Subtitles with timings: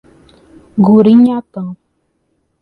[0.85, 1.61] Gurinhatã